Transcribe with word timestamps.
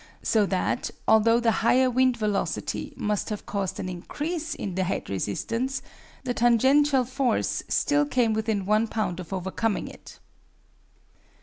so 0.23 0.47
that, 0.47 0.89
although 1.07 1.39
the 1.39 1.51
higher 1.61 1.87
wind 1.87 2.17
velocity 2.17 2.91
must 2.97 3.29
have 3.29 3.45
caused 3.45 3.79
an 3.79 3.87
increase 3.87 4.55
in 4.55 4.73
the 4.73 4.83
head 4.83 5.11
resistance, 5.11 5.83
the 6.23 6.33
tangential 6.33 7.05
force 7.05 7.61
still 7.67 8.07
came 8.07 8.33
within 8.33 8.65
one 8.65 8.87
pound 8.87 9.19
of 9.19 9.31
overcoming 9.31 9.87
it. 9.87 10.17